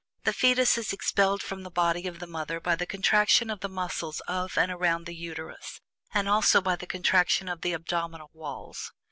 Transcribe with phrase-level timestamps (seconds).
[0.23, 3.69] The fetus is expelled from the body of the mother by the contraction of the
[3.69, 5.79] muscles of and around the Uterus,
[6.11, 8.91] and also by the contraction of the abdominal walls.